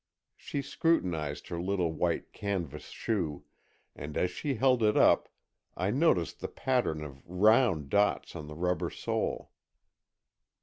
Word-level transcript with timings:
She 0.35 0.63
scrutinized 0.63 1.49
her 1.49 1.61
little 1.61 1.93
white 1.93 2.33
canvas 2.33 2.85
shoe, 2.85 3.43
and 3.95 4.17
as 4.17 4.31
she 4.31 4.55
held 4.55 4.81
it 4.81 4.97
up, 4.97 5.29
I 5.77 5.91
noticed 5.91 6.39
the 6.39 6.47
pattern 6.47 7.03
of 7.03 7.21
round 7.29 7.91
dots 7.91 8.35
on 8.35 8.47
the 8.47 8.55
rubber 8.55 8.89
sole. 8.89 9.51